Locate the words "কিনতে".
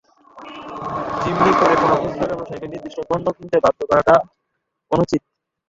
3.37-3.57